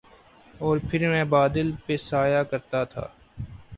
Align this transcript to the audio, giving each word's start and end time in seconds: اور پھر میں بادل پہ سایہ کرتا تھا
اور 0.53 0.77
پھر 0.89 1.07
میں 1.09 1.23
بادل 1.25 1.71
پہ 1.85 1.97
سایہ 1.99 2.43
کرتا 2.43 2.83
تھا 2.85 3.07